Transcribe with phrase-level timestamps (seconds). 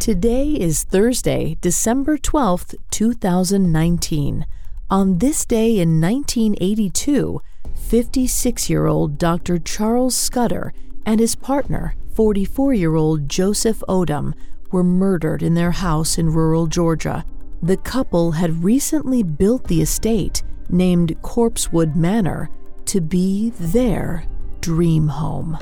[0.00, 4.46] Today is Thursday, December 12th, 2019.
[4.88, 7.42] On this day in 1982,
[7.74, 9.58] 56 year old Dr.
[9.58, 10.72] Charles Scudder
[11.04, 14.32] and his partner, 44 year old Joseph Odom,
[14.72, 17.22] were murdered in their house in rural Georgia.
[17.62, 22.48] The couple had recently built the estate, named Corpsewood Manor,
[22.86, 24.24] to be their
[24.62, 25.58] dream home.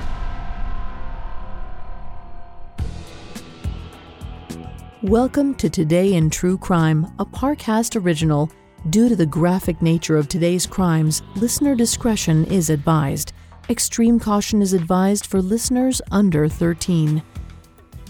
[5.03, 8.51] Welcome to Today in True Crime, a Parcast original.
[8.89, 13.31] Due to the graphic nature of today's crimes, listener discretion is advised.
[13.69, 17.23] Extreme caution is advised for listeners under 13.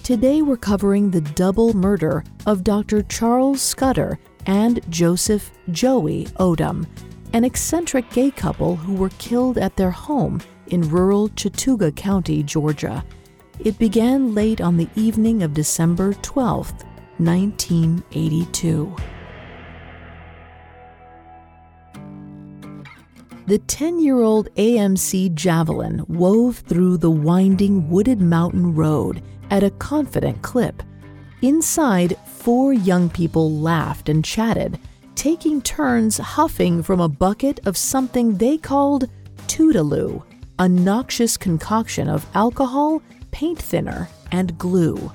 [0.01, 3.03] Today we're covering the double murder of Dr.
[3.03, 4.17] Charles Scudder
[4.47, 6.87] and Joseph Joey Odom,
[7.33, 13.05] an eccentric gay couple who were killed at their home in rural Chattooga County, Georgia.
[13.65, 16.71] It began late on the evening of December 12,
[17.17, 18.95] 1982.
[23.47, 29.71] The 10 year old AMC Javelin wove through the winding wooded mountain road at a
[29.71, 30.81] confident clip.
[31.41, 34.79] Inside, four young people laughed and chatted,
[35.15, 39.09] taking turns huffing from a bucket of something they called
[39.47, 40.23] Tootaloo,
[40.59, 43.01] a noxious concoction of alcohol
[43.31, 45.11] paint thinner, and glue.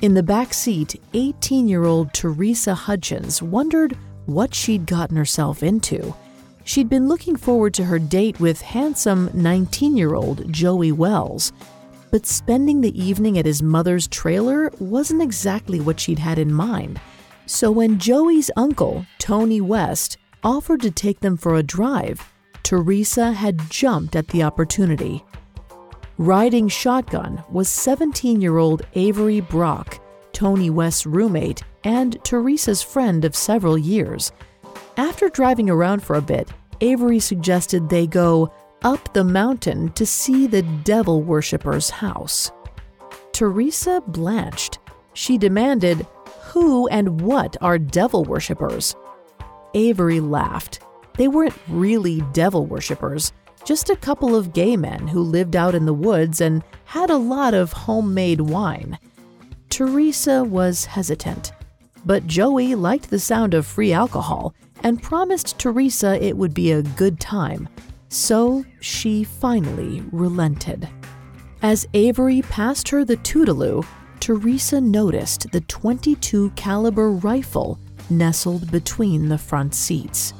[0.00, 6.14] In the back seat, 18 year old Teresa Hudgens wondered what she'd gotten herself into.
[6.64, 11.52] She'd been looking forward to her date with handsome 19 year old Joey Wells,
[12.10, 17.00] but spending the evening at his mother's trailer wasn't exactly what she'd had in mind.
[17.46, 22.30] So when Joey's uncle, Tony West, offered to take them for a drive,
[22.62, 25.24] Teresa had jumped at the opportunity.
[26.20, 30.00] Riding shotgun was 17 year old Avery Brock,
[30.32, 34.32] Tony West's roommate and Teresa's friend of several years.
[34.96, 36.48] After driving around for a bit,
[36.80, 38.52] Avery suggested they go
[38.82, 42.50] up the mountain to see the devil worshipper's house.
[43.30, 44.80] Teresa blanched.
[45.14, 46.04] She demanded,
[46.50, 48.96] Who and what are devil worshippers?
[49.72, 50.80] Avery laughed.
[51.16, 53.32] They weren't really devil worshippers
[53.64, 57.16] just a couple of gay men who lived out in the woods and had a
[57.16, 58.98] lot of homemade wine.
[59.70, 61.52] Teresa was hesitant,
[62.04, 66.82] but Joey liked the sound of free alcohol and promised Teresa it would be a
[66.82, 67.68] good time.
[68.08, 70.88] So she finally relented.
[71.62, 73.84] As Avery passed her the Tootaloo,
[74.20, 77.78] Teresa noticed the 22 caliber rifle
[78.10, 80.32] nestled between the front seats.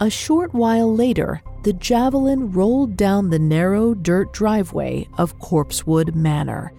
[0.00, 6.72] A short while later, the javelin rolled down the narrow dirt driveway of Corpsewood Manor.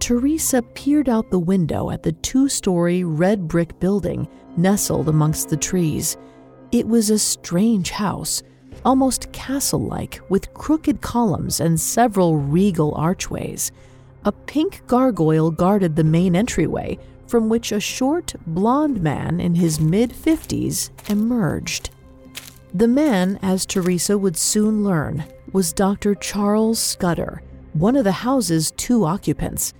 [0.00, 5.56] Teresa peered out the window at the two story red brick building nestled amongst the
[5.56, 6.18] trees.
[6.72, 8.42] It was a strange house,
[8.84, 13.72] almost castle like, with crooked columns and several regal archways.
[14.26, 19.80] A pink gargoyle guarded the main entryway, from which a short, blond man in his
[19.80, 21.88] mid 50s emerged.
[22.74, 26.14] The man, as Teresa would soon learn, was Dr.
[26.14, 27.42] Charles Scudder,
[27.74, 29.74] one of the house's two occupants.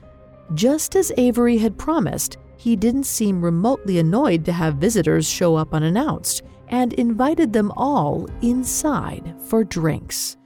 [0.53, 5.73] Just as Avery had promised, he didn't seem remotely annoyed to have visitors show up
[5.73, 10.37] unannounced and invited them all inside for drinks.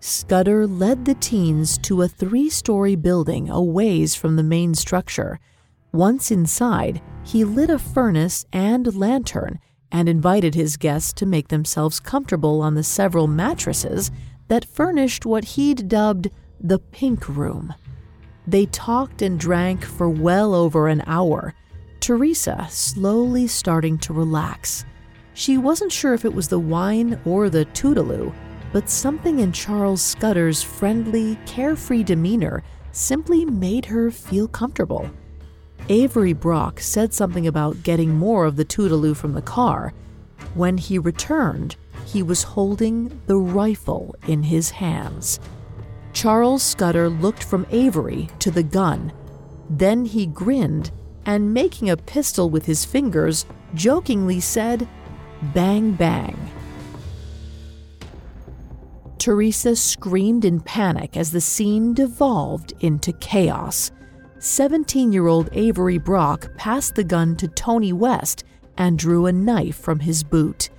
[0.00, 5.38] Scudder led the teens to a three story building a ways from the main structure.
[5.92, 9.60] Once inside, he lit a furnace and lantern
[9.92, 14.10] and invited his guests to make themselves comfortable on the several mattresses
[14.48, 17.74] that furnished what he'd dubbed the pink room.
[18.46, 21.54] They talked and drank for well over an hour,
[22.00, 24.84] Teresa slowly starting to relax.
[25.34, 28.32] She wasn't sure if it was the wine or the tootaloo,
[28.72, 35.08] but something in Charles Scudder's friendly, carefree demeanor simply made her feel comfortable.
[35.90, 39.92] Avery Brock said something about getting more of the Tootaloo from the car.
[40.54, 41.74] When he returned,
[42.06, 45.40] he was holding the rifle in his hands.
[46.12, 49.12] Charles Scudder looked from Avery to the gun.
[49.68, 50.92] Then he grinned
[51.26, 53.44] and, making a pistol with his fingers,
[53.74, 54.88] jokingly said,
[55.52, 56.38] Bang, bang.
[59.18, 63.90] Teresa screamed in panic as the scene devolved into chaos.
[64.42, 68.44] 17 year old Avery Brock passed the gun to Tony West
[68.78, 70.70] and drew a knife from his boot.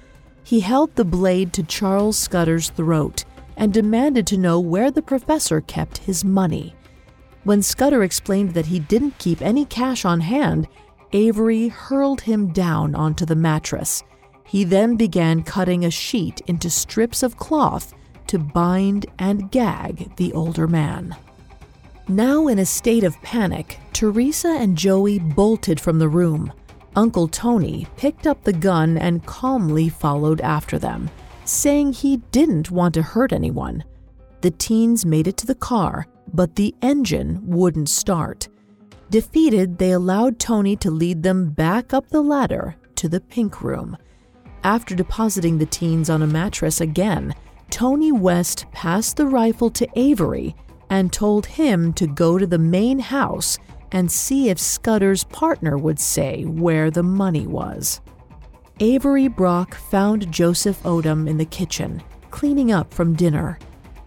[0.43, 3.23] He held the blade to Charles Scudder's throat
[3.55, 6.75] and demanded to know where the professor kept his money.
[7.43, 10.67] When Scudder explained that he didn't keep any cash on hand,
[11.13, 14.03] Avery hurled him down onto the mattress.
[14.47, 17.93] He then began cutting a sheet into strips of cloth
[18.25, 21.15] to bind and gag the older man.
[22.11, 26.51] Now in a state of panic, Teresa and Joey bolted from the room.
[26.93, 31.09] Uncle Tony picked up the gun and calmly followed after them,
[31.45, 33.85] saying he didn't want to hurt anyone.
[34.41, 38.49] The teens made it to the car, but the engine wouldn't start.
[39.09, 43.95] Defeated, they allowed Tony to lead them back up the ladder to the pink room.
[44.65, 47.33] After depositing the teens on a mattress again,
[47.69, 50.57] Tony West passed the rifle to Avery
[50.91, 53.57] and told him to go to the main house
[53.93, 58.01] and see if Scudder's partner would say where the money was.
[58.81, 63.57] Avery Brock found Joseph Odom in the kitchen, cleaning up from dinner.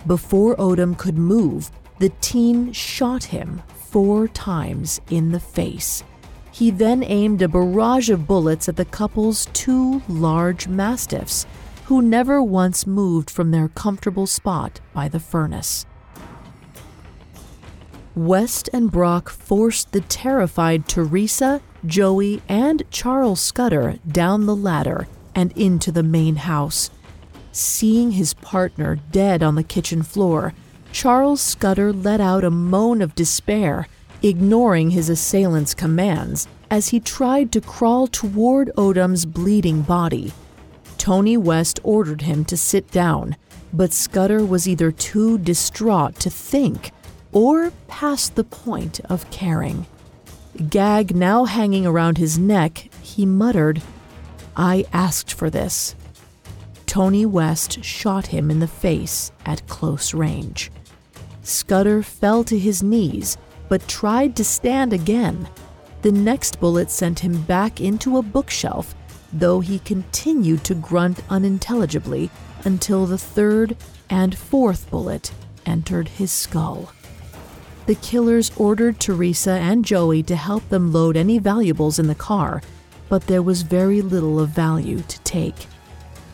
[0.06, 1.70] Before Odom could move,
[2.00, 6.04] the teen shot him four times in the face.
[6.50, 11.46] He then aimed a barrage of bullets at the couple's two large mastiffs,
[11.87, 15.87] who never once moved from their comfortable spot by the furnace.
[18.16, 25.50] West and Brock forced the terrified Teresa, Joey, and Charles Scudder down the ladder and
[25.58, 26.90] into the main house.
[27.50, 30.55] Seeing his partner dead on the kitchen floor,
[30.93, 33.88] Charles Scudder let out a moan of despair,
[34.22, 40.32] ignoring his assailant's commands as he tried to crawl toward Odom's bleeding body.
[40.99, 43.34] Tony West ordered him to sit down,
[43.72, 46.93] but Scudder was either too distraught to think
[47.34, 49.86] or past the point of caring.
[50.70, 53.82] Gag now hanging around his neck, he muttered,
[54.56, 55.96] I asked for this.
[56.86, 60.70] Tony West shot him in the face at close range.
[61.42, 63.37] Scudder fell to his knees,
[63.69, 65.48] but tried to stand again.
[66.02, 68.94] The next bullet sent him back into a bookshelf,
[69.32, 72.30] though he continued to grunt unintelligibly
[72.64, 73.76] until the third
[74.08, 75.32] and fourth bullet
[75.66, 76.92] entered his skull
[77.86, 82.62] the killers ordered Teresa and Joey to help them load any valuables in the car,
[83.08, 85.66] but there was very little of value to take.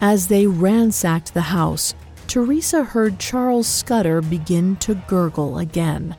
[0.01, 1.95] As they ransacked the house,
[2.27, 6.17] Teresa heard Charles Scudder begin to gurgle again.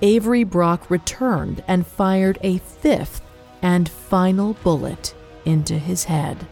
[0.00, 3.20] Avery Brock returned and fired a fifth
[3.60, 5.14] and final bullet
[5.44, 6.46] into his head.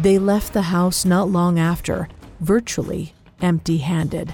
[0.00, 2.08] They left the house not long after,
[2.40, 4.32] virtually empty handed.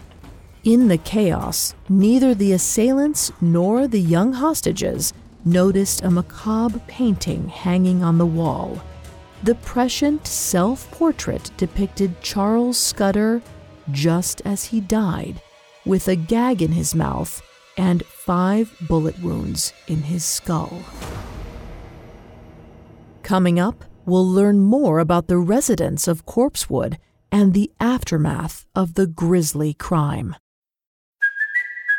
[0.64, 5.12] In the chaos, neither the assailants nor the young hostages
[5.44, 8.82] noticed a macabre painting hanging on the wall.
[9.44, 13.40] The prescient self portrait depicted Charles Scudder
[13.93, 15.40] just as he died,
[15.87, 17.40] with a gag in his mouth
[17.76, 20.83] and five bullet wounds in his skull.
[23.23, 26.99] Coming up, we'll learn more about the residents of Corpsewood
[27.30, 30.35] and the aftermath of the grisly crime.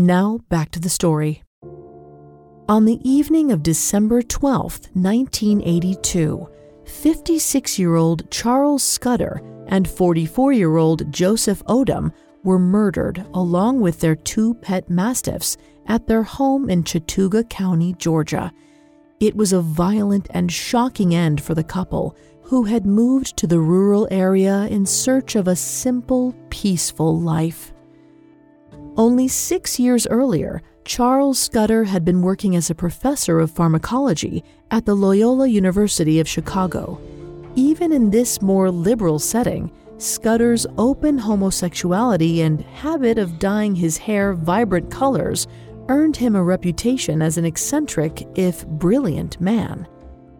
[0.00, 1.42] Now back to the story.
[2.70, 6.48] On the evening of December 12, 1982,
[6.86, 14.00] 56 year old Charles Scudder and 44 year old Joseph Odom were murdered along with
[14.00, 18.50] their two pet mastiffs at their home in Chattooga County, Georgia.
[19.20, 23.60] It was a violent and shocking end for the couple who had moved to the
[23.60, 27.74] rural area in search of a simple, peaceful life.
[28.96, 34.86] Only six years earlier, Charles Scudder had been working as a professor of pharmacology at
[34.86, 37.00] the Loyola University of Chicago.
[37.54, 44.32] Even in this more liberal setting, Scudder's open homosexuality and habit of dyeing his hair
[44.32, 45.46] vibrant colors
[45.88, 49.86] earned him a reputation as an eccentric, if brilliant, man.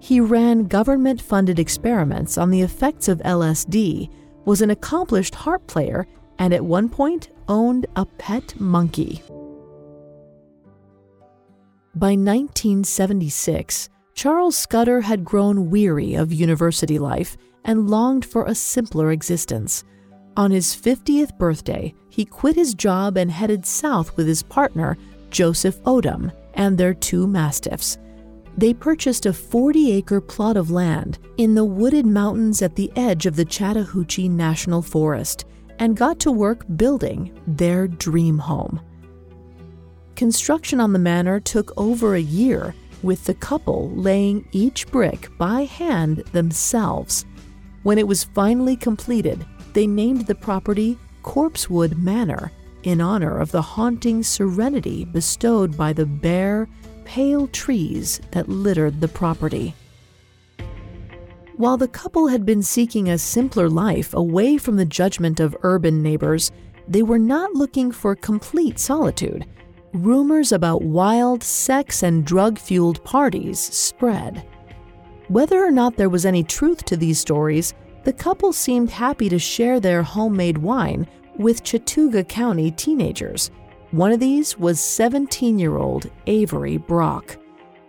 [0.01, 4.09] He ran government funded experiments on the effects of LSD,
[4.45, 6.07] was an accomplished harp player,
[6.41, 9.23] and at one point owned a pet monkey.
[11.95, 19.13] By 1976, Charles Scudder had grown weary of university life and longed for a simpler
[19.13, 19.85] existence.
[20.37, 24.97] On his 50th birthday, he quit his job and headed south with his partner,
[25.29, 27.99] Joseph Odom, and their two mastiffs.
[28.57, 33.27] They purchased a 40 acre plot of land in the wooded mountains at the edge
[33.27, 35.45] of the Chattahoochee National Forest
[35.81, 38.81] and got to work building their dream home.
[40.15, 45.63] Construction on the manor took over a year, with the couple laying each brick by
[45.63, 47.25] hand themselves.
[47.83, 53.63] When it was finally completed, they named the property Corpsewood Manor in honor of the
[53.63, 56.69] haunting serenity bestowed by the bare,
[57.05, 59.75] pale trees that littered the property.
[61.61, 66.03] While the couple had been seeking a simpler life away from the judgment of urban
[66.03, 66.51] neighbors,
[66.89, 69.45] they were not looking for complete solitude.
[69.93, 74.43] Rumors about wild, sex and drug fueled parties spread.
[75.29, 77.75] Whether or not there was any truth to these stories,
[78.05, 83.51] the couple seemed happy to share their homemade wine with Chattooga County teenagers.
[83.91, 87.37] One of these was 17 year old Avery Brock.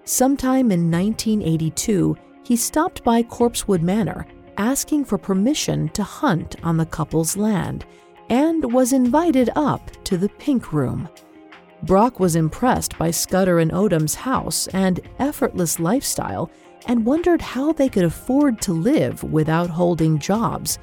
[0.03, 4.25] Sometime in 1982, he stopped by Corpsewood Manor
[4.57, 7.85] asking for permission to hunt on the couple's land
[8.29, 11.09] and was invited up to the Pink Room.
[11.83, 16.51] Brock was impressed by Scudder and Odom's house and effortless lifestyle
[16.87, 20.79] and wondered how they could afford to live without holding jobs.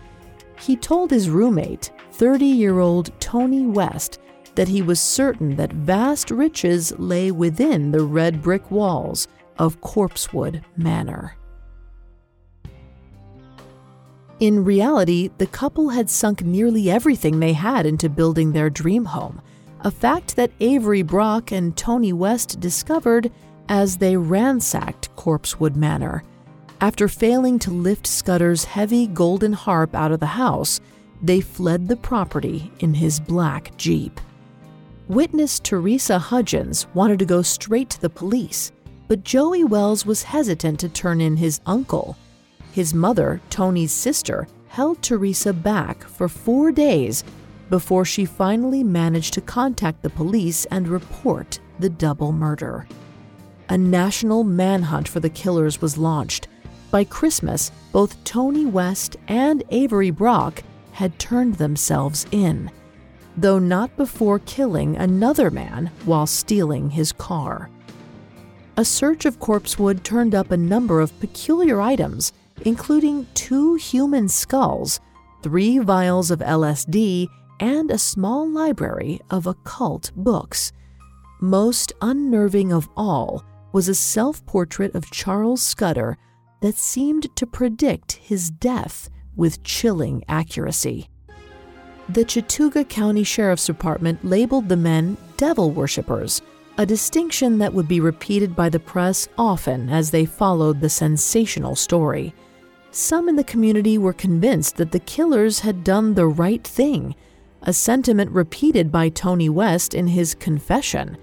[0.61, 4.19] He told his roommate, 30 year old Tony West,
[4.57, 10.63] that he was certain that vast riches lay within the red brick walls of Corpsewood
[10.77, 11.38] Manor.
[14.41, 19.43] In reality, the couple had sunk nearly everything they had into building their dream home,
[19.81, 23.33] a fact that Avery Brock and Tony West discovered
[23.69, 26.23] as they ransacked Corpsewood Manor.
[26.81, 30.81] After failing to lift Scudder's heavy golden harp out of the house,
[31.21, 34.21] they fled the property in his black Jeep.
[35.09, 38.71] Witness Teresa Hudgens wanted to go straight to the police,
[39.09, 42.17] but Joey Wells was hesitant to turn in his uncle.
[42.79, 47.25] His mother, Tony's sister, held Teresa back for four days
[47.71, 52.87] before she finally managed to contact the police and report the double murder
[53.69, 56.47] a national manhunt for the killers was launched.
[56.93, 62.71] By Christmas, both Tony West and Avery Brock had turned themselves in,
[63.37, 67.71] though not before killing another man while stealing his car.
[68.77, 72.33] A search of Corpsewood turned up a number of peculiar items,
[72.65, 75.01] including two human skulls,
[75.43, 77.29] three vials of LSD,
[77.61, 80.73] and a small library of occult books.
[81.41, 86.17] Most unnerving of all was a self portrait of Charles Scudder
[86.61, 91.09] that seemed to predict his death with chilling accuracy.
[92.09, 96.43] The Chattooga County Sheriff's Department labeled the men devil worshippers,
[96.79, 101.77] a distinction that would be repeated by the press often as they followed the sensational
[101.77, 102.35] story.
[102.91, 107.15] Some in the community were convinced that the killers had done the right thing,
[107.63, 111.19] a sentiment repeated by Tony West in his confession.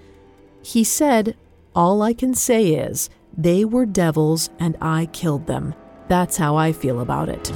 [0.62, 1.36] He said,
[1.74, 5.74] all I can say is, they were devils and I killed them.
[6.08, 7.52] That's how I feel about it.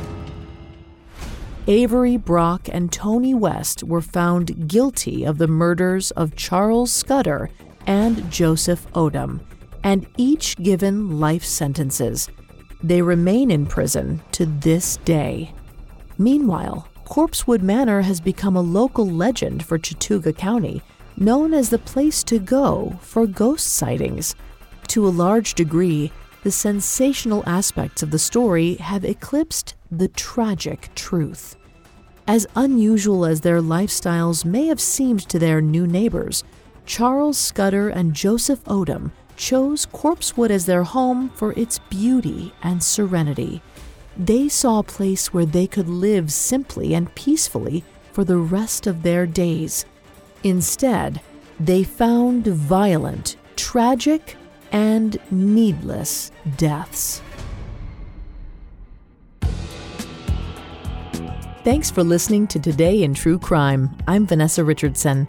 [1.67, 7.49] Avery Brock and Tony West were found guilty of the murders of Charles Scudder
[7.87, 9.41] and Joseph Odom,
[9.85, 12.29] and each given life sentences.
[12.83, 15.53] They remain in prison to this day.
[16.19, 20.83] Meanwhile, Corpsewood Manor has become a local legend for Chattooga County
[21.17, 24.35] known as the place to go for ghost sightings.
[24.89, 26.11] To a large degree,
[26.43, 31.57] the sensational aspects of the story have eclipsed the tragic truth.
[32.27, 36.45] As unusual as their lifestyles may have seemed to their new neighbors,
[36.87, 43.63] Charles Scudder and Joseph Odom chose Corpsewood as their home for its beauty and serenity.
[44.17, 47.83] They saw a place where they could live simply and peacefully
[48.13, 49.87] for the rest of their days.
[50.45, 51.23] Instead,
[51.59, 54.37] they found violent, tragic,
[54.73, 57.23] and needless deaths.
[61.65, 63.97] Thanks for listening to Today in True Crime.
[64.07, 65.29] I'm Vanessa Richardson.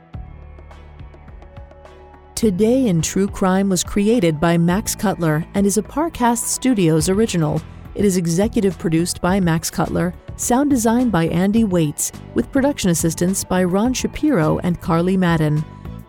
[2.41, 7.61] Today in True Crime was created by Max Cutler and is a Parcast Studios original.
[7.93, 13.43] It is executive produced by Max Cutler, sound designed by Andy Waits, with production assistance
[13.43, 15.63] by Ron Shapiro and Carly Madden.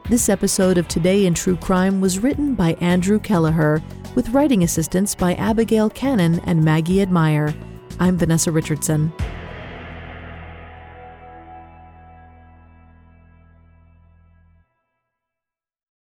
[0.09, 3.83] This episode of Today in True Crime was written by Andrew Kelleher,
[4.15, 7.55] with writing assistance by Abigail Cannon and Maggie Admire.
[8.01, 9.13] I'm Vanessa Richardson.